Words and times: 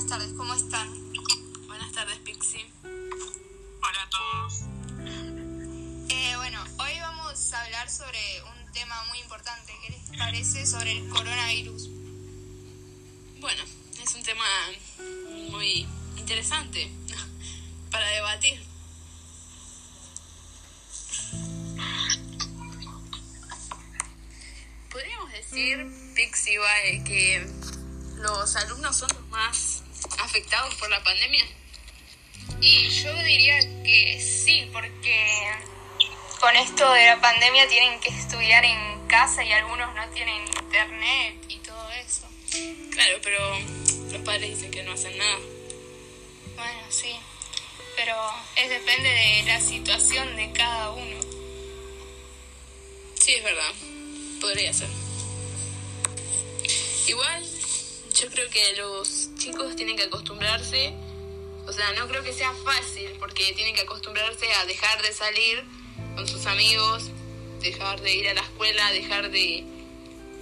Buenas 0.00 0.18
tardes, 0.18 0.34
¿cómo 0.34 0.54
están? 0.54 1.12
Buenas 1.66 1.92
tardes, 1.92 2.16
Pixie. 2.20 2.64
Hola 2.82 4.02
a 4.02 4.08
todos. 4.08 4.62
Eh, 6.08 6.36
bueno, 6.36 6.64
hoy 6.78 6.98
vamos 7.00 7.52
a 7.52 7.62
hablar 7.64 7.90
sobre 7.90 8.18
un 8.44 8.72
tema 8.72 8.94
muy 9.10 9.18
importante. 9.18 9.74
¿Qué 9.82 9.90
les 9.90 10.18
parece 10.18 10.64
sobre 10.64 10.92
el 10.92 11.08
coronavirus? 11.10 11.90
Bueno, 13.40 13.62
es 14.02 14.14
un 14.14 14.22
tema 14.22 14.42
muy 15.50 15.86
interesante 16.16 16.90
para 17.90 18.08
debatir. 18.08 18.64
Podríamos 24.90 25.30
decir, 25.30 26.14
Pixie 26.16 26.58
que 27.04 27.46
los 28.16 28.56
alumnos 28.56 28.96
son 28.96 29.10
los 29.14 29.28
más 29.28 29.84
afectados 30.22 30.74
por 30.76 30.90
la 30.90 31.02
pandemia. 31.02 31.44
Y 32.60 32.88
yo 32.90 33.14
diría 33.22 33.58
que 33.82 34.20
sí, 34.20 34.68
porque 34.72 35.50
con 36.40 36.56
esto 36.56 36.90
de 36.92 37.06
la 37.06 37.20
pandemia 37.20 37.68
tienen 37.68 38.00
que 38.00 38.08
estudiar 38.08 38.64
en 38.64 39.06
casa 39.08 39.44
y 39.44 39.52
algunos 39.52 39.94
no 39.94 40.08
tienen 40.10 40.46
internet 40.46 41.36
y 41.48 41.56
todo 41.58 41.90
eso. 41.92 42.26
Claro, 42.90 43.18
pero 43.22 43.58
los 44.12 44.22
padres 44.22 44.50
dicen 44.50 44.70
que 44.70 44.82
no 44.82 44.92
hacen 44.92 45.16
nada. 45.16 45.38
Bueno, 46.56 46.82
sí, 46.90 47.16
pero 47.96 48.16
es 48.56 48.68
depende 48.68 49.08
de 49.08 49.42
la 49.44 49.60
situación 49.60 50.36
de 50.36 50.52
cada 50.52 50.90
uno. 50.90 51.20
Sí, 53.14 53.34
es 53.34 53.44
verdad. 53.44 53.72
Podría 54.40 54.72
ser. 54.72 54.88
Igual, 57.06 57.49
yo 58.20 58.28
creo 58.28 58.50
que 58.50 58.74
los 58.76 59.30
chicos 59.38 59.74
tienen 59.76 59.96
que 59.96 60.02
acostumbrarse. 60.02 60.92
O 61.66 61.72
sea, 61.72 61.92
no 61.92 62.06
creo 62.08 62.22
que 62.22 62.32
sea 62.32 62.52
fácil 62.64 63.10
porque 63.18 63.52
tienen 63.54 63.74
que 63.74 63.82
acostumbrarse 63.82 64.52
a 64.54 64.66
dejar 64.66 65.00
de 65.02 65.12
salir 65.12 65.64
con 66.16 66.28
sus 66.28 66.44
amigos, 66.46 67.04
dejar 67.60 68.00
de 68.02 68.14
ir 68.14 68.28
a 68.28 68.34
la 68.34 68.42
escuela, 68.42 68.92
dejar 68.92 69.30
de, 69.30 69.64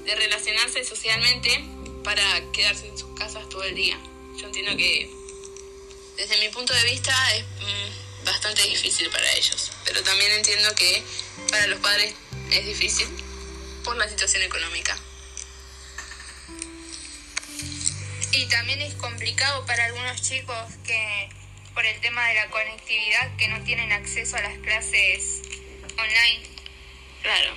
de 0.05 0.15
relacionarse 0.17 0.85
socialmente 0.85 1.65
para 2.03 2.23
quedarse 2.53 2.89
en 2.89 2.99
sus 2.99 3.17
casas 3.17 3.49
todo 3.49 3.63
el 3.63 3.75
día. 3.75 3.99
Yo 4.39 4.47
entiendo 4.47 4.77
que 4.77 5.11
desde 6.17 6.39
mi 6.39 6.49
punto 6.49 6.73
de 6.75 6.83
vista 6.85 7.15
es 7.37 7.45
mm, 7.45 8.25
bastante 8.25 8.63
difícil 8.63 9.09
para 9.11 9.31
ellos, 9.35 9.71
pero 9.85 10.03
también 10.03 10.33
entiendo 10.33 10.75
que 10.75 11.03
para 11.51 11.67
los 11.69 11.79
padres 11.79 12.15
es 12.51 12.67
difícil 12.67 13.07
por 13.85 13.97
la 13.97 14.09
situación 14.09 14.43
económica. 14.43 14.99
Y 18.39 18.47
también 18.47 18.81
es 18.81 18.95
complicado 18.95 19.67
para 19.67 19.87
algunos 19.87 20.23
chicos 20.23 20.73
que 20.87 21.29
por 21.75 21.85
el 21.85 22.01
tema 22.01 22.25
de 22.29 22.35
la 22.35 22.47
conectividad 22.51 23.37
que 23.37 23.49
no 23.49 23.65
tienen 23.65 23.91
acceso 23.91 24.37
a 24.37 24.41
las 24.41 24.57
clases 24.59 25.43
online. 25.99 26.47
Claro. 27.21 27.57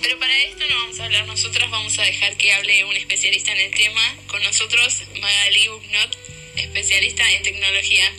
Pero 0.00 0.20
para 0.20 0.32
esto 0.38 0.64
no 0.68 0.76
vamos 0.82 1.00
a 1.00 1.04
hablar 1.06 1.26
nosotras, 1.26 1.68
vamos 1.68 1.98
a 1.98 2.02
dejar 2.02 2.36
que 2.36 2.52
hable 2.52 2.84
un 2.84 2.96
especialista 2.96 3.50
en 3.50 3.58
el 3.58 3.74
tema. 3.74 4.00
Con 4.28 4.40
nosotros, 4.44 5.02
Magali 5.20 5.66
Bugnot, 5.66 6.16
especialista 6.54 7.28
en 7.32 7.42
tecnología. 7.42 8.12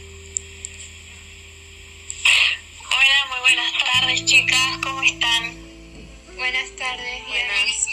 Hola, 2.88 3.26
muy 3.30 3.40
buenas 3.40 3.74
tardes 3.86 4.26
chicas, 4.26 4.78
¿cómo 4.84 5.02
están? 5.02 5.56
Buenas 6.36 6.76
tardes, 6.76 7.26
Buenas. 7.26 7.91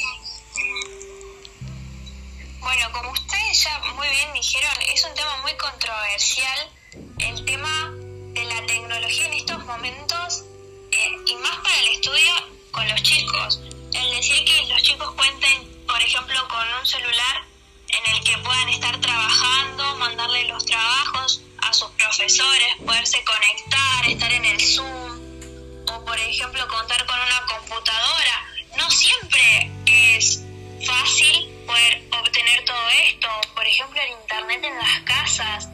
Bueno, 2.60 2.92
como 2.92 3.10
ustedes 3.12 3.62
ya 3.62 3.78
muy 3.94 4.08
bien 4.08 4.32
dijeron, 4.32 4.72
es 4.92 5.04
un 5.04 5.14
tema 5.14 5.36
muy 5.42 5.54
controversial 5.56 6.70
el 7.18 7.44
tema 7.44 7.90
de 8.34 8.44
la 8.44 8.66
tecnología 8.66 9.26
en 9.26 9.32
estos 9.34 9.64
momentos 9.64 10.44
eh, 10.90 11.10
y 11.26 11.34
más 11.36 11.56
para 11.58 11.78
el 11.80 11.88
estudio 11.88 12.32
con 12.72 12.88
los 12.88 13.02
chicos. 13.02 13.60
El 13.92 14.10
decir 14.10 14.44
que 14.44 14.66
los 14.66 14.82
chicos 14.82 15.12
cuenten, 15.14 15.86
por 15.86 16.00
ejemplo, 16.02 16.48
con 16.48 16.66
un 16.80 16.86
celular 16.86 17.44
en 17.88 18.14
el 18.14 18.24
que 18.24 18.36
puedan 18.38 18.68
estar 18.70 19.00
trabajando, 19.00 19.96
mandarle 19.96 20.44
los 20.48 20.64
trabajos 20.66 21.42
a 21.58 21.72
sus 21.72 21.90
profesores, 21.92 22.68
poderse 22.84 23.22
conectar, 23.24 24.08
estar 24.08 24.32
en 24.32 24.44
el 24.44 24.60
Zoom, 24.60 25.84
o 25.92 26.04
por 26.04 26.18
ejemplo 26.18 26.66
contar 26.68 27.06
con 27.06 27.18
una 27.18 27.42
computadora. 27.46 28.46
No 28.76 28.90
siempre 28.90 29.70
es 29.86 30.40
fácil 30.84 31.57
poder 31.68 32.02
obtener 32.18 32.64
todo 32.64 32.88
esto. 33.04 33.28
Por 33.54 33.66
ejemplo, 33.66 34.00
el 34.00 34.10
internet 34.22 34.64
en 34.64 34.78
las 34.78 35.00
casas. 35.04 35.68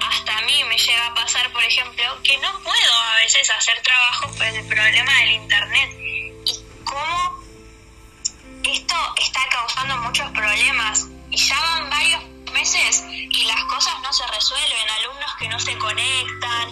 Hasta 0.00 0.38
a 0.38 0.42
mí 0.42 0.64
me 0.64 0.78
llega 0.78 1.06
a 1.06 1.14
pasar, 1.14 1.50
por 1.52 1.64
ejemplo, 1.64 2.22
que 2.22 2.38
no 2.38 2.52
puedo 2.62 2.94
a 3.12 3.16
veces 3.16 3.50
hacer 3.50 3.82
trabajo 3.82 4.30
por 4.36 4.46
el 4.46 4.66
problema 4.68 5.12
del 5.20 5.30
internet. 5.32 5.90
Y 6.46 6.60
cómo 6.84 7.42
esto 8.62 8.94
está 9.20 9.40
causando 9.50 9.96
muchos 9.98 10.30
problemas. 10.30 11.06
Y 11.30 11.36
ya 11.36 11.60
van 11.60 11.90
varios 11.90 12.24
meses 12.52 13.02
y 13.08 13.44
las 13.46 13.62
cosas 13.64 13.94
no 14.02 14.12
se 14.12 14.26
resuelven. 14.28 14.90
Alumnos 15.00 15.34
que 15.38 15.48
no 15.48 15.58
se 15.58 15.76
conectan 15.76 16.70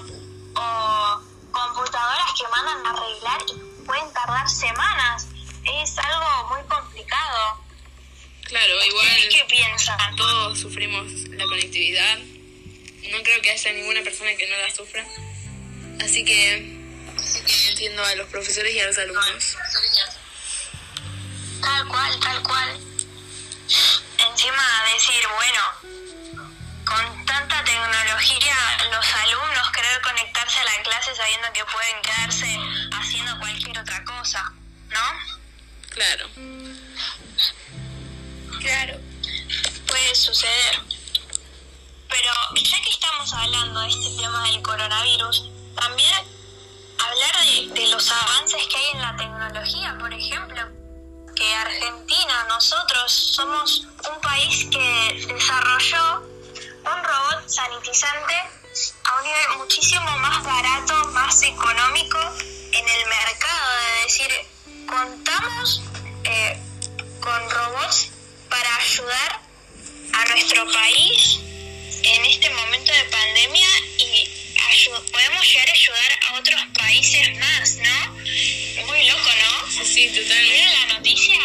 o 0.54 1.20
computadoras 1.50 2.32
que 2.38 2.46
mandan 2.48 2.86
a 2.86 2.90
arreglar 2.90 3.42
y 3.48 3.84
pueden 3.84 4.12
tardar 4.12 4.48
semanas. 4.48 5.26
Es 5.64 5.98
algo 5.98 6.48
muy 6.50 6.62
complicado. 6.68 7.63
Claro, 8.44 8.74
¿Ustedes 8.76 8.88
igual 8.92 9.28
qué 9.30 9.44
piensan? 9.48 10.16
todos 10.16 10.60
sufrimos 10.60 11.10
la 11.30 11.44
conectividad. 11.44 12.18
No 13.10 13.22
creo 13.22 13.42
que 13.42 13.50
haya 13.50 13.72
ninguna 13.72 14.02
persona 14.02 14.34
que 14.36 14.46
no 14.48 14.56
la 14.56 14.74
sufra. 14.74 15.04
Así 16.00 16.24
que 16.24 16.54
entiendo 17.68 18.04
a 18.04 18.14
los 18.16 18.28
profesores 18.28 18.74
y 18.74 18.80
a 18.80 18.86
los 18.86 18.98
alumnos. 18.98 19.56
Tal 21.60 21.88
cual, 21.88 22.20
tal 22.20 22.42
cual. 22.42 22.80
Encima 24.30 24.84
decir, 24.92 25.22
bueno, 25.34 25.62
con 26.84 27.26
tanta 27.26 27.64
tecnología, 27.64 28.56
los 28.90 29.06
alumnos 29.14 29.70
querer 29.72 30.00
conectarse 30.02 30.60
a 30.60 30.64
la 30.64 30.82
clase 30.82 31.14
sabiendo 31.14 31.52
que 31.52 31.64
pueden 31.64 32.02
quedarse 32.02 32.58
haciendo 32.92 33.38
cualquier 33.38 33.78
otra 33.78 34.04
cosa, 34.04 34.52
¿no? 34.90 35.40
Claro. 35.90 36.28
Claro. 38.74 38.98
Puede 39.86 40.14
suceder. 40.16 40.82
Pero 42.08 42.30
ya 42.60 42.82
que 42.82 42.90
estamos 42.90 43.32
hablando 43.32 43.80
de 43.80 43.88
este 43.88 44.10
tema 44.20 44.50
del 44.50 44.62
coronavirus, 44.62 45.48
también 45.76 46.12
hablar 46.98 47.44
de, 47.44 47.80
de 47.80 47.86
los 47.88 48.10
avances 48.10 48.66
que 48.66 48.76
hay 48.76 48.90
en 48.94 49.00
la 49.00 49.16
tecnología, 49.16 49.96
por 50.00 50.12
ejemplo, 50.12 50.60
que 51.36 51.54
Argentina, 51.54 52.46
nosotros 52.48 53.12
somos 53.12 53.86
un 54.12 54.20
país 54.20 54.66
que 54.72 55.24
desarrolló 55.32 56.22
un 56.22 57.04
robot 57.04 57.48
sanitizante 57.48 58.34
a 59.04 59.18
un 59.18 59.22
nivel 59.22 59.58
muchísimo 59.58 60.18
más 60.18 60.42
barato, 60.42 61.10
más 61.10 61.40
económico 61.42 62.18
en 62.72 62.88
el 62.88 63.06
mercado. 63.06 63.70
Es 63.98 64.18
decir, 64.18 64.86
contamos 64.88 65.80
eh, 66.24 66.60
con 67.20 67.50
robots 67.50 68.13
para 68.54 68.76
ayudar 68.76 69.40
a 70.12 70.24
nuestro 70.26 70.64
país 70.70 71.40
en 72.04 72.24
este 72.24 72.48
momento 72.50 72.92
de 72.92 73.04
pandemia 73.10 73.66
y 73.98 74.30
podemos 75.10 75.52
llegar 75.52 75.68
a 75.68 75.72
ayudar 75.72 76.18
a 76.28 76.38
otros 76.38 76.60
países 76.78 77.36
más, 77.36 77.76
¿no? 77.78 78.12
Muy 78.86 79.06
loco, 79.08 79.30
¿no? 79.42 79.70
Sí, 79.72 79.84
sí, 79.84 80.06
totalmente. 80.06 80.52
¿Vieron 80.52 80.72
la 80.72 80.94
noticia? 80.94 81.40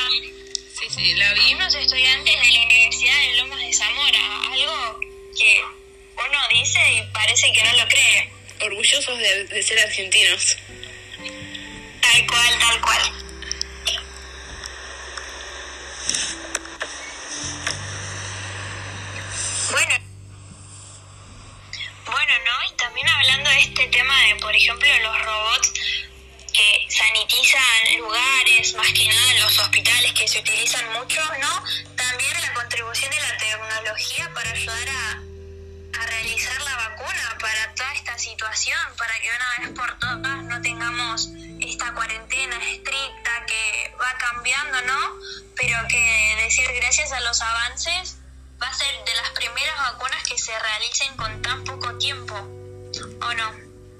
Sí, 0.79 0.85
sí, 0.93 1.13
la 1.15 1.33
vi. 1.33 1.53
Unos 1.55 1.73
estudiantes 1.73 2.39
de 2.41 2.47
la 2.47 2.61
Universidad 2.61 3.21
de 3.21 3.33
Lomas 3.37 3.59
de 3.59 3.73
Zamora, 3.73 4.41
algo 4.51 4.99
que 5.35 5.63
uno 6.15 6.39
dice 6.51 6.79
y 6.93 7.11
parece 7.11 7.51
que 7.53 7.63
no 7.63 7.73
lo 7.73 7.87
cree. 7.87 8.29
Orgullosos 8.61 9.17
de, 9.17 9.45
de 9.45 9.63
ser 9.63 9.79
argentinos. 9.79 10.57
Tal 12.01 12.27
cual, 12.27 12.59
tal 12.59 12.81
cual. 12.81 13.28
Hablando 23.29 23.49
de 23.51 23.59
este 23.59 23.87
tema 23.87 24.13
de, 24.25 24.35
por 24.41 24.55
ejemplo, 24.55 24.87
los 25.03 25.21
robots 25.25 25.73
que 26.51 26.87
sanitizan 26.89 27.97
lugares, 27.99 28.73
más 28.73 28.91
que 28.91 29.07
nada 29.07 29.33
los 29.43 29.59
hospitales 29.59 30.13
que 30.13 30.27
se 30.27 30.39
utilizan 30.39 30.91
mucho, 30.93 31.21
¿no? 31.39 31.63
También 31.95 32.41
la 32.41 32.53
contribución 32.53 33.11
de 33.11 33.19
la 33.19 33.37
tecnología 33.37 34.31
para 34.33 34.51
ayudar 34.51 34.89
a 34.89 36.05
realizar 36.07 36.61
la 36.61 36.75
vacuna 36.75 37.37
para 37.39 37.75
toda 37.75 37.93
esta 37.93 38.17
situación, 38.17 38.79
para 38.97 39.13
que 39.19 39.29
una 39.29 39.67
vez 39.67 39.79
por 39.79 39.99
todas 39.99 40.43
no 40.43 40.61
tengamos 40.61 41.29
esta 41.59 41.93
cuarentena 41.93 42.55
estricta 42.71 43.45
que 43.45 43.93
va 44.01 44.17
cambiando, 44.17 44.81
¿no? 44.81 45.19
pero 45.55 45.77
que 45.87 46.35
decir 46.43 46.65
gracias 46.77 47.11
a 47.11 47.19
los 47.19 47.41
avances 47.41 48.17
va 48.61 48.67
a 48.67 48.73
ser 48.73 48.87
de 49.05 49.13
las 49.15 49.29
primeras 49.31 49.77
vacunas 49.77 50.23
que 50.23 50.37
se 50.37 50.57
realicen 50.57 51.15
con 51.17 51.41
tan 51.41 51.63
poco 51.65 51.97
tiempo, 51.97 52.58
¿o 53.29 53.33
no? 53.35 53.51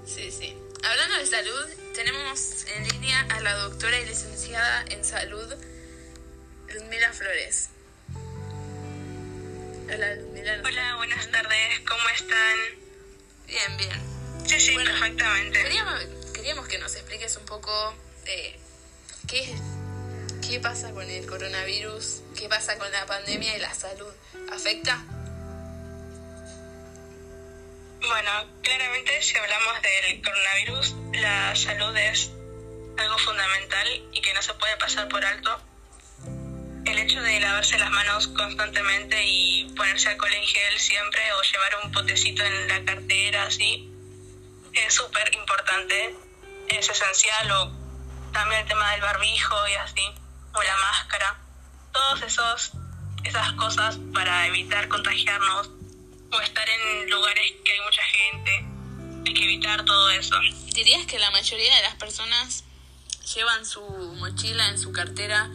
Sí, 0.06 0.32
sí. 0.32 0.58
Hablando 0.84 1.18
de 1.18 1.26
salud, 1.26 1.66
tenemos 1.94 2.66
en 2.76 2.88
línea 2.88 3.22
a 3.30 3.42
la 3.42 3.54
doctora 3.54 4.00
y 4.00 4.06
licenciada 4.06 4.86
en 4.90 5.06
salud, 5.06 5.54
Ludmila 6.68 7.14
Flores. 7.14 7.70
Hola, 9.86 10.16
Ludmila. 10.16 10.62
Hola, 10.66 10.96
buenas 10.96 11.30
tardes, 11.30 11.80
¿cómo 11.88 12.10
están? 12.10 12.58
Bien, 13.46 13.78
bien. 13.78 14.48
Sí, 14.48 14.60
sí, 14.60 14.74
Bueno, 14.74 14.92
perfectamente. 14.92 15.62
Queríamos, 15.62 16.06
queríamos 16.34 16.68
que 16.68 16.80
nos 16.80 16.96
expliques 16.96 17.38
un 17.38 17.46
poco 17.46 17.72
de 18.26 18.60
qué, 19.28 19.56
qué 20.48 20.60
pasa 20.60 20.92
con 20.92 21.08
el 21.08 21.28
coronavirus, 21.28 22.22
qué 22.36 22.50
pasa 22.50 22.80
con 22.80 22.92
la 22.92 23.06
pandemia 23.06 23.56
y 23.58 23.60
la 23.60 23.74
salud. 23.76 24.12
¿Afecta? 24.52 25.04
Bueno, 28.10 28.32
claramente 28.64 29.22
si 29.22 29.38
hablamos 29.38 29.82
del 29.84 30.22
coronavirus, 30.24 30.96
la 31.14 31.56
salud 31.56 31.96
es 31.96 32.32
algo 32.98 33.18
fundamental 33.20 33.88
y 34.12 34.20
que 34.20 34.34
no 34.34 34.42
se 34.42 34.52
puede 34.56 34.76
pasar 34.78 35.08
por 35.10 35.24
alto. 35.24 35.62
El 36.86 36.98
hecho 36.98 37.22
de 37.22 37.40
lavarse 37.40 37.78
las 37.78 37.92
manos 37.92 38.28
constantemente 38.30 39.24
y 39.28 39.72
ponerse 39.78 40.10
alcohol 40.10 40.34
en 40.34 40.44
gel 40.44 40.80
siempre 40.80 41.22
o 41.34 41.42
llevar 41.44 41.86
un 41.86 41.92
potecito 41.92 42.44
en 42.44 42.68
la 42.68 42.84
cartera, 42.84 43.44
así, 43.44 43.94
es 44.74 44.92
súper 44.92 45.32
importante, 45.36 46.16
es 46.68 46.90
esencial. 46.90 47.52
O 47.52 47.72
también 48.34 48.62
el 48.62 48.68
tema 48.68 48.92
del 48.92 49.02
barbijo 49.02 49.68
y 49.68 49.76
así, 49.76 50.14
o 50.56 50.64
la 50.64 50.78
máscara. 50.78 51.38
Todos 51.92 52.24
esas 52.24 53.54
cosas 53.54 54.00
para 54.16 54.48
evitar 54.48 54.88
contagiarnos 54.88 55.79
o 56.32 56.42
estar 56.42 56.70
en 56.70 57.10
lugares 57.10 57.52
que 57.64 57.72
hay 57.72 57.80
mucha 57.82 58.04
gente. 58.04 58.52
Hay 59.28 59.34
que 59.34 59.44
evitar 59.44 59.86
todo 59.86 60.10
eso. 60.12 60.36
¿Dirías 60.74 61.06
que 61.06 61.20
la 61.20 61.32
mayoría 61.32 61.76
de 61.76 61.82
las 61.82 61.96
personas 61.96 62.64
llevan 63.36 63.66
su 63.66 63.82
mochila 64.20 64.68
en 64.70 64.80
su 64.80 64.92
cartera 64.92 65.50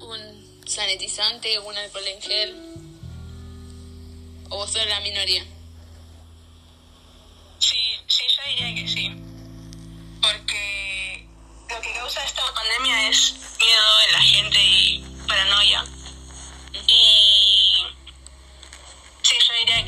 un 0.00 0.62
sanitizante, 0.66 1.58
un 1.58 1.76
alcohol 1.76 2.06
en 2.06 2.22
gel? 2.22 2.56
¿O 4.48 4.56
vos 4.56 4.70
sos 4.70 4.86
la 4.86 5.00
minoría? 5.00 5.44
Sí, 7.58 7.76
sí, 8.06 8.24
yo 8.36 8.42
diría 8.48 8.82
que 8.82 8.88
sí. 8.88 9.10
Porque 10.22 11.28
lo 11.68 11.80
que 11.80 11.92
causa 11.94 12.24
esta 12.24 12.42
pandemia 12.54 13.08
es 13.08 13.34
miedo 13.58 14.00
en 14.06 14.12
la 14.12 14.22
gente 14.22 14.58
y 14.62 15.04
paranoia. 15.26 15.84
Y 16.86 17.25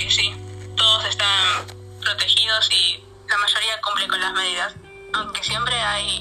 que 0.08 0.14
sí. 0.14 0.34
Todos 0.76 1.04
están 1.04 1.66
protegidos 2.00 2.70
y 2.70 3.04
la 3.28 3.36
mayoría 3.38 3.80
cumple 3.82 4.08
con 4.08 4.20
las 4.20 4.32
medidas. 4.32 4.74
Aunque 5.12 5.42
siempre 5.42 5.78
hay 5.78 6.20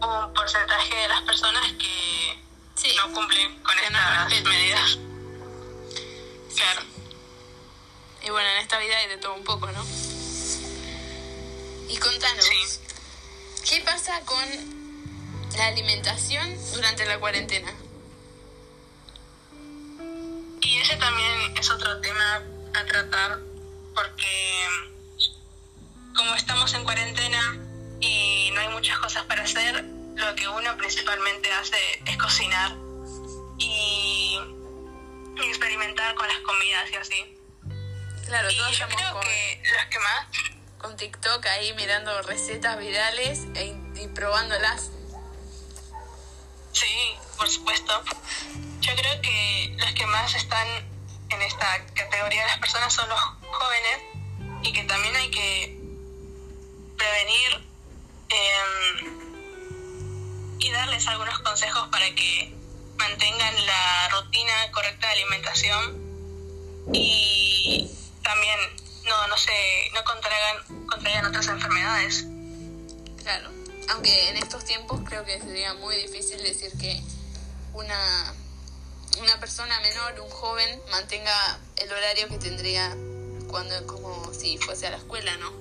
un 0.00 0.32
porcentaje 0.32 0.94
de 0.94 1.08
las 1.08 1.20
personas 1.22 1.72
que 1.72 2.42
Sí. 2.76 2.96
no 2.96 3.12
cumplen 3.12 3.62
con 3.62 3.74
no 3.76 3.82
estas 3.82 4.42
medidas. 4.44 4.98
Claro. 6.56 6.80
Y 8.22 8.30
bueno, 8.30 8.48
en 8.48 8.58
esta 8.58 8.78
vida 8.78 8.96
hay 8.96 9.08
de 9.08 9.18
todo 9.18 9.34
un 9.34 9.44
poco, 9.44 9.66
¿no? 9.70 9.84
Y 11.88 11.96
contanos, 11.98 12.44
Sí. 12.44 12.80
¿qué 13.68 13.80
pasa 13.82 14.20
con 14.24 14.44
la 15.58 15.66
alimentación 15.66 16.56
durante 16.72 17.04
la 17.04 17.18
cuarentena? 17.18 17.72
Y 20.62 20.78
ese 20.78 20.96
también 20.96 21.56
es 21.58 21.70
otro 21.70 22.00
tema 22.00 22.42
a 22.74 22.84
tratar 22.84 23.38
porque 23.94 24.66
como 26.16 26.34
estamos 26.34 26.72
en 26.74 26.84
cuarentena 26.84 27.58
y 28.00 28.50
no 28.54 28.60
hay 28.60 28.68
muchas 28.68 28.98
cosas 28.98 29.24
para 29.24 29.42
hacer, 29.42 29.84
lo 30.16 30.34
que 30.34 30.48
uno 30.48 30.76
principalmente 30.76 31.50
hace 31.52 32.02
es 32.06 32.16
cocinar 32.16 32.72
y 33.58 34.38
experimentar 35.44 36.14
con 36.14 36.28
las 36.28 36.38
comidas 36.40 36.90
y 36.90 36.96
así. 36.96 37.36
Claro, 38.26 38.50
Y 38.50 38.56
todos 38.56 38.78
yo 38.78 38.86
creo 38.88 39.12
con, 39.12 39.22
que 39.22 39.62
los 39.64 39.86
que 39.86 39.98
más, 39.98 40.26
con 40.78 40.96
TikTok 40.96 41.46
ahí 41.46 41.72
mirando 41.74 42.22
recetas 42.22 42.78
virales 42.78 43.46
e, 43.54 43.76
y 43.96 44.08
probándolas. 44.08 44.90
sí, 46.72 47.14
por 47.36 47.48
supuesto, 47.48 48.04
yo 48.80 48.94
creo 48.94 49.20
que 49.22 49.74
los 49.78 49.92
que 49.92 50.06
más 50.06 50.34
están 50.34 50.68
en 51.30 51.42
esta 51.42 51.84
categoría 51.94 52.42
de 52.42 52.48
las 52.48 52.58
personas 52.58 52.92
son 52.92 53.08
los 53.08 53.20
jóvenes 53.20 54.00
y 54.62 54.72
que 54.72 54.84
también 54.84 55.14
hay 55.16 55.30
que 55.30 55.78
prevenir 56.96 57.68
em, 58.28 59.20
y 60.58 60.70
darles 60.70 61.06
algunos 61.08 61.38
consejos 61.40 61.88
para 61.88 62.14
que 62.14 62.54
mantengan 62.96 63.66
la 63.66 64.08
rutina 64.10 64.70
correcta 64.72 65.06
de 65.06 65.12
alimentación 65.14 66.10
y 66.92 67.90
también 68.22 68.58
no 69.06 69.26
no 69.28 69.36
se 69.36 69.90
no 69.94 70.04
contraigan 70.04 70.86
contraigan 70.86 71.26
otras 71.26 71.46
enfermedades. 71.48 72.26
Claro, 73.22 73.50
aunque 73.90 74.28
en 74.28 74.36
estos 74.36 74.64
tiempos 74.64 75.00
creo 75.04 75.24
que 75.24 75.40
sería 75.40 75.74
muy 75.74 75.96
difícil 75.96 76.42
decir 76.42 76.72
que 76.78 77.02
una, 77.72 78.34
una 79.18 79.38
persona 79.40 79.78
menor, 79.80 80.20
un 80.20 80.30
joven, 80.30 80.82
mantenga 80.90 81.58
el 81.76 81.92
horario 81.92 82.28
que 82.28 82.38
tendría 82.38 82.96
cuando 83.48 83.86
como 83.86 84.32
si 84.32 84.56
fuese 84.58 84.86
a 84.86 84.90
la 84.90 84.96
escuela, 84.98 85.36
¿no? 85.38 85.52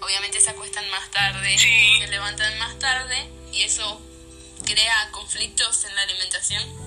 Obviamente 0.00 0.40
se 0.40 0.50
acuestan 0.50 0.88
más 0.90 1.10
tarde, 1.10 1.58
Sí. 1.58 1.98
se 2.00 2.08
levantan 2.08 2.58
más 2.58 2.78
tarde 2.78 3.28
y 3.52 3.62
eso 3.62 4.00
crea 4.64 5.10
conflictos 5.12 5.84
en 5.84 5.94
la 5.94 6.02
alimentación. 6.02 6.80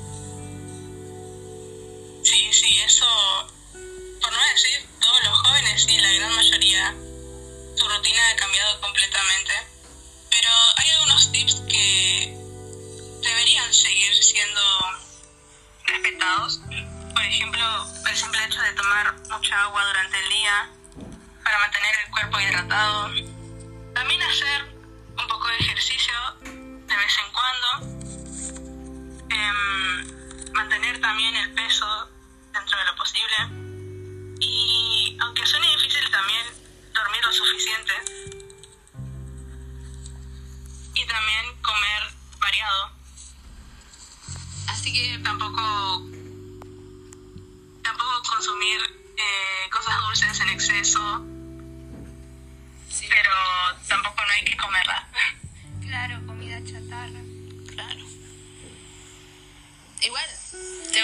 sí 2.23 2.53
sí 2.53 2.79
eso 2.79 3.05
por 4.21 4.31
no 4.31 4.39
decir 4.53 4.87
todos 5.01 5.23
los 5.25 5.37
jóvenes 5.39 5.85
y 5.89 5.97
la 5.97 6.09
gran 6.13 6.33
mayoría 6.33 6.95
su 7.75 7.89
rutina 7.89 8.29
ha 8.29 8.35
cambiado 8.37 8.79
completamente 8.79 9.53
pero 10.31 10.49
hay 10.77 10.89
algunos 10.91 11.31
tips 11.33 11.55
que 11.67 12.33
deberían 13.21 13.73
seguir 13.73 14.15
siendo 14.23 14.61
por 17.13 17.21
ejemplo 17.23 17.63
el 18.09 18.15
simple 18.15 18.43
hecho 18.45 18.61
de 18.61 18.73
tomar 18.73 19.15
mucha 19.29 19.63
agua 19.63 19.85
durante 19.85 20.19
el 20.19 20.29
día 20.29 20.69
para 21.43 21.59
mantener 21.59 21.91
el 22.05 22.11
cuerpo 22.11 22.39
hidratado. 22.41 23.09
También 23.93 24.21
hacer 24.21 24.75
un 25.17 25.27
poco 25.29 25.47
de 25.47 25.55
ejercicio 25.59 26.13
de 26.41 26.97
vez 26.97 27.17
en 27.19 27.31
cuando 27.31 28.03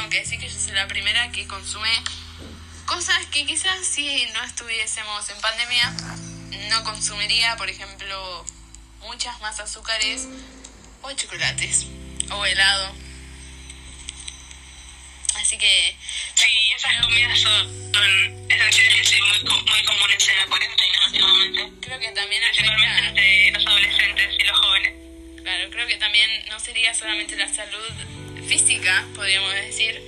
tengo 0.09 0.23
que 0.23 0.27
decir 0.27 0.39
que 0.39 0.49
yo 0.49 0.59
soy 0.59 0.73
la 0.73 0.87
primera 0.87 1.31
que 1.31 1.45
consume 1.45 1.91
cosas 2.87 3.27
que 3.27 3.45
quizás 3.45 3.85
si 3.85 4.25
no 4.33 4.43
estuviésemos 4.43 5.29
en 5.29 5.39
pandemia 5.39 5.93
no 6.69 6.83
consumiría, 6.83 7.55
por 7.57 7.69
ejemplo, 7.69 8.43
muchas 9.01 9.39
más 9.41 9.59
azúcares 9.59 10.27
o 11.03 11.11
chocolates 11.11 11.85
o 12.31 12.43
helado. 12.43 12.95
Así 15.35 15.59
que 15.59 15.95
Sí, 16.33 16.47
esas 16.75 17.05
comidas 17.05 17.39
son, 17.39 17.93
son 17.93 18.51
esenciales 18.51 19.11
y 19.11 19.21
muy, 19.21 19.61
muy 19.61 19.83
comunes 19.83 20.27
en 20.27 20.37
la 20.37 20.45
cuarentena 20.47 20.99
últimamente, 21.05 21.69
creo 21.81 21.99
que 21.99 22.11
también 22.13 22.41
principalmente 22.51 23.07
entre 23.07 23.51
los 23.51 23.67
adolescentes 23.67 24.35
y 24.39 24.43
los 24.43 24.57
jóvenes. 24.57 24.93
claro, 25.43 25.69
creo 25.69 25.87
que 25.87 25.97
también 25.97 26.45
no 26.49 26.59
sería 26.59 26.95
solamente 26.95 27.35
la 27.35 27.53
salud 27.53 28.08
física, 28.49 29.05
podríamos 29.13 29.53
decir, 29.53 30.01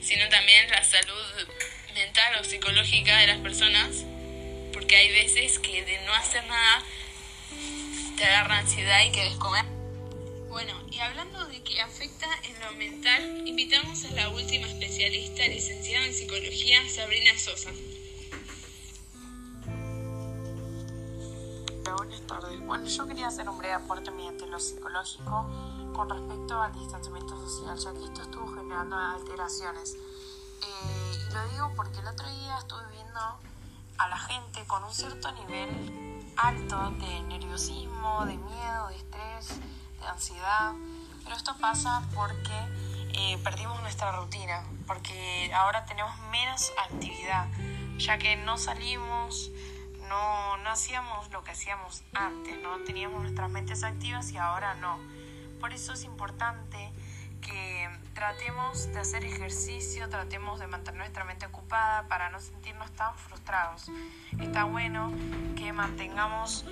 sino 0.00 0.26
también 0.30 0.70
la 0.70 0.82
salud 0.82 1.48
mental 1.92 2.40
o 2.40 2.44
psicológica 2.44 3.18
de 3.18 3.26
las 3.26 3.36
personas, 3.40 4.06
porque 4.72 4.96
hay 4.96 5.12
veces 5.12 5.58
que 5.58 5.84
de 5.84 6.02
no 6.06 6.14
hacer 6.14 6.46
nada 6.46 6.82
te 8.16 8.24
agarra 8.24 8.60
ansiedad 8.60 9.04
y 9.04 9.10
quieres 9.10 9.34
comer. 9.34 9.66
Bueno, 10.48 10.72
y 10.90 10.98
hablando 11.00 11.44
de 11.44 11.62
que 11.62 11.78
afecta 11.82 12.26
en 12.44 12.58
lo 12.60 12.72
mental, 12.72 13.46
invitamos 13.46 14.02
a 14.06 14.12
la 14.12 14.30
última 14.30 14.66
especialista, 14.66 15.46
licenciada 15.46 16.06
en 16.06 16.14
psicología, 16.14 16.80
Sabrina 16.88 17.38
Sosa. 17.38 17.70
Buenas 21.96 22.26
tardes. 22.26 22.60
Bueno, 22.60 22.86
yo 22.86 23.06
quería 23.06 23.26
hacer 23.26 23.46
un 23.46 23.58
breve 23.58 23.74
aporte 23.74 24.10
mediante 24.10 24.46
lo 24.46 24.58
psicológico 24.58 25.77
con 25.98 26.08
respecto 26.08 26.62
al 26.62 26.72
distanciamiento 26.74 27.36
social, 27.36 27.76
ya 27.76 27.92
que 27.92 28.04
esto 28.04 28.22
estuvo 28.22 28.46
generando 28.54 28.96
alteraciones. 28.96 29.96
Eh, 30.62 31.26
y 31.28 31.34
lo 31.34 31.48
digo 31.48 31.72
porque 31.74 31.98
el 31.98 32.06
otro 32.06 32.28
día 32.28 32.56
estuve 32.56 32.86
viendo 32.92 33.18
a 33.98 34.08
la 34.08 34.16
gente 34.16 34.64
con 34.68 34.84
un 34.84 34.94
cierto 34.94 35.32
nivel 35.32 36.32
alto 36.36 36.90
de 37.00 37.20
nerviosismo, 37.22 38.24
de 38.26 38.36
miedo, 38.36 38.86
de 38.86 38.96
estrés, 38.96 39.60
de 40.00 40.06
ansiedad. 40.06 40.72
Pero 41.24 41.34
esto 41.34 41.56
pasa 41.60 42.08
porque 42.14 42.54
eh, 43.14 43.36
perdimos 43.42 43.80
nuestra 43.82 44.12
rutina, 44.12 44.62
porque 44.86 45.50
ahora 45.52 45.84
tenemos 45.84 46.16
menos 46.30 46.72
actividad, 46.78 47.48
ya 47.96 48.18
que 48.18 48.36
no 48.36 48.56
salimos, 48.56 49.50
no, 50.08 50.58
no 50.58 50.70
hacíamos 50.70 51.28
lo 51.32 51.42
que 51.42 51.50
hacíamos 51.50 52.04
antes, 52.14 52.56
no 52.62 52.84
teníamos 52.84 53.20
nuestras 53.20 53.50
mentes 53.50 53.82
activas 53.82 54.30
y 54.30 54.36
ahora 54.36 54.76
no. 54.76 55.17
Por 55.60 55.72
eso 55.72 55.92
es 55.92 56.04
importante 56.04 56.92
que 57.40 57.88
tratemos 58.14 58.92
de 58.92 58.98
hacer 58.98 59.24
ejercicio, 59.24 60.08
tratemos 60.08 60.60
de 60.60 60.66
mantener 60.66 60.98
nuestra 60.98 61.24
mente 61.24 61.46
ocupada 61.46 62.06
para 62.08 62.30
no 62.30 62.40
sentirnos 62.40 62.90
tan 62.92 63.14
frustrados. 63.16 63.90
Está 64.40 64.64
bueno 64.64 65.12
que 65.56 65.72
mantengamos 65.72 66.64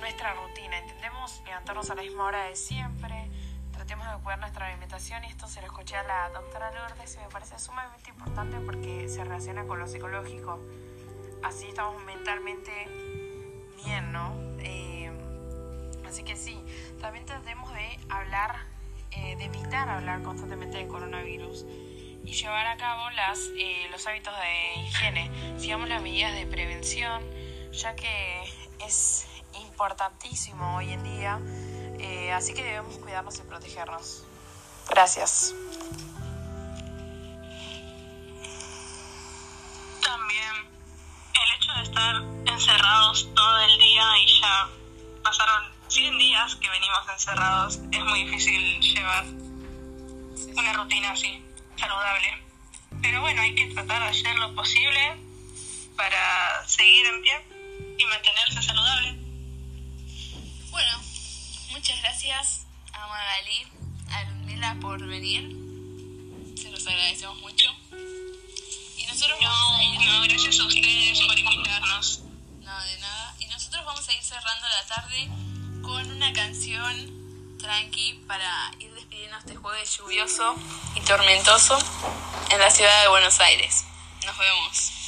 nuestra 0.00 0.34
rutina, 0.34 0.78
intentemos 0.80 1.42
levantarnos 1.44 1.90
a 1.90 1.94
la 1.94 2.02
misma 2.02 2.24
hora 2.24 2.44
de 2.44 2.56
siempre, 2.56 3.30
tratemos 3.72 4.06
de 4.10 4.22
cuidar 4.22 4.38
nuestra 4.38 4.66
alimentación 4.66 5.24
y 5.24 5.28
esto 5.28 5.46
se 5.48 5.60
lo 5.60 5.66
escuché 5.66 5.96
a 5.96 6.02
la 6.02 6.30
doctora 6.30 6.70
Lourdes 6.72 7.14
y 7.16 7.18
me 7.18 7.28
parece 7.28 7.58
sumamente 7.58 8.10
importante 8.10 8.58
porque 8.60 9.08
se 9.08 9.22
relaciona 9.24 9.64
con 9.64 9.78
lo 9.78 9.86
psicológico. 9.86 10.60
Así 11.42 11.68
estamos 11.68 12.02
mentalmente 12.04 12.72
bien, 13.84 14.12
¿no? 14.12 14.55
Así 16.16 16.24
que 16.24 16.34
sí, 16.34 16.58
también 16.98 17.26
tratemos 17.26 17.70
de 17.74 18.00
hablar, 18.08 18.56
eh, 19.10 19.36
de 19.36 19.44
evitar 19.44 19.86
hablar 19.86 20.22
constantemente 20.22 20.78
del 20.78 20.88
coronavirus 20.88 21.66
y 22.24 22.32
llevar 22.32 22.66
a 22.68 22.78
cabo 22.78 23.10
las, 23.10 23.38
eh, 23.58 23.86
los 23.90 24.06
hábitos 24.06 24.32
de 24.34 24.80
higiene. 24.80 25.30
Sigamos 25.58 25.90
las 25.90 26.00
medidas 26.00 26.32
de 26.32 26.46
prevención, 26.46 27.22
ya 27.70 27.94
que 27.96 28.42
es 28.86 29.26
importantísimo 29.60 30.78
hoy 30.78 30.90
en 30.90 31.04
día, 31.04 31.38
eh, 31.98 32.32
así 32.32 32.54
que 32.54 32.64
debemos 32.64 32.96
cuidarnos 32.96 33.38
y 33.38 33.42
protegernos. 33.42 34.24
Gracias. 34.88 35.54
También 40.00 40.54
el 41.34 41.56
hecho 41.58 41.72
de 41.74 41.82
estar 41.82 42.16
encerrados 42.46 43.28
todo 43.34 43.60
el 43.60 43.78
día 43.78 44.18
y 44.24 44.40
ya 44.40 44.68
pasaron 45.22 45.75
100 45.88 46.18
días 46.18 46.56
que 46.56 46.68
venimos 46.68 46.98
encerrados, 47.12 47.80
es 47.92 48.04
muy 48.04 48.24
difícil 48.24 48.80
llevar 48.80 49.24
una 49.24 50.72
rutina 50.72 51.12
así, 51.12 51.40
saludable. 51.78 52.44
Pero 53.02 53.20
bueno, 53.20 53.42
hay 53.42 53.54
que 53.54 53.66
tratar 53.66 54.02
de 54.02 54.08
hacer 54.08 54.36
lo 54.36 54.54
posible 54.54 55.16
para 55.96 56.66
seguir 56.66 57.06
en 57.06 57.22
pie 57.22 57.44
y 57.98 58.04
mantenerse 58.04 58.62
saludable. 58.62 59.16
Bueno, 60.70 61.00
muchas 61.70 62.00
gracias 62.02 62.66
a 62.92 63.06
Magali, 63.06 63.66
a 64.10 64.24
Ludmila 64.24 64.76
por 64.80 65.06
venir. 65.06 65.54
Se 66.60 66.70
los 66.70 66.86
agradecemos 66.86 67.38
mucho. 67.40 67.66
Y 68.96 69.06
nosotros 69.06 69.38
vamos 69.40 69.78
a 69.78 69.84
ir... 69.84 70.00
No, 70.00 70.22
gracias 70.22 70.58
a 70.58 70.66
ustedes 70.66 71.20
por 71.20 71.38
invitarnos. 71.38 72.22
No, 72.60 72.80
de 72.82 72.98
nada. 72.98 73.36
Y 73.38 73.46
nosotros 73.46 73.84
vamos 73.84 74.08
a 74.08 74.14
ir 74.14 74.22
cerrando 74.22 74.66
la 74.68 74.86
tarde 74.86 75.45
con 75.86 76.10
una 76.10 76.32
canción 76.32 77.56
tranqui 77.60 78.14
para 78.26 78.72
ir 78.80 78.92
despidiendo 78.92 79.38
este 79.38 79.54
jueves 79.54 79.96
lluvioso 79.96 80.56
y 80.96 81.00
tormentoso 81.02 81.78
en 82.50 82.58
la 82.58 82.70
ciudad 82.70 83.02
de 83.02 83.08
Buenos 83.08 83.38
Aires. 83.38 83.84
Nos 84.26 84.36
vemos. 84.36 85.05